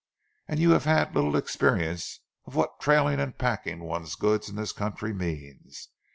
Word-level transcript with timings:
And 0.47 0.59
you 0.59 0.71
have 0.71 0.85
had 0.85 1.11
a 1.11 1.13
little 1.13 1.35
experience 1.35 2.21
of 2.47 2.55
what 2.55 2.79
trailing 2.79 3.19
and 3.19 3.37
packing 3.37 3.81
one's 3.83 4.15
goods 4.15 4.49
in 4.49 4.55
this 4.55 4.71
country 4.71 5.13
means. 5.13 5.89